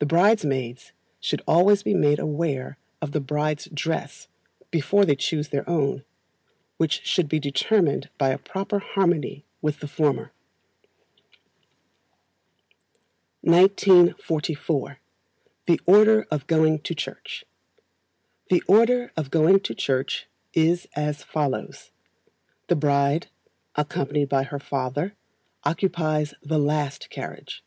The 0.00 0.04
bridesmaids 0.06 0.92
should 1.18 1.40
always 1.48 1.82
be 1.82 1.94
made 1.94 2.18
aware 2.18 2.76
of 3.00 3.12
the 3.12 3.22
bride's 3.22 3.64
dress 3.72 4.28
before 4.70 5.06
they 5.06 5.16
choose 5.16 5.48
their 5.48 5.66
own, 5.66 6.04
which 6.76 7.06
should 7.06 7.26
be 7.26 7.38
determined 7.40 8.10
by 8.18 8.28
a 8.28 8.36
proper 8.38 8.80
harmony 8.80 9.46
with 9.62 9.80
the 9.80 9.88
former. 9.88 10.30
1944. 13.40 14.98
The 15.64 15.80
Order 15.86 16.26
of 16.30 16.46
Going 16.46 16.80
to 16.80 16.94
Church. 16.94 17.46
The 18.50 18.62
order 18.68 19.10
of 19.16 19.30
going 19.30 19.60
to 19.60 19.74
church 19.74 20.26
is 20.52 20.86
as 20.94 21.22
follows: 21.22 21.92
The 22.66 22.76
BRIDE, 22.76 23.28
accompanied 23.74 24.28
by 24.28 24.42
her 24.42 24.60
father, 24.60 25.14
occupies 25.64 26.34
the 26.42 26.58
last 26.58 27.08
carriage. 27.08 27.64